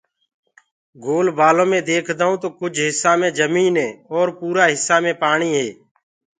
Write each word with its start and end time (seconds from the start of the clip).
گول 1.03 1.27
بآلو 1.37 1.65
مي 1.71 1.79
ديکدآئونٚ 1.87 2.41
تو 2.41 2.47
ڪجھ 2.59 2.79
هِسآ 2.89 3.11
مي 3.19 3.29
جميٚني 3.37 3.87
اور 4.13 4.27
پورآ 4.39 4.63
هِسآ 4.73 4.95
مي 5.03 5.13
پآڻيٚ 5.21 5.55
هي 5.59 5.67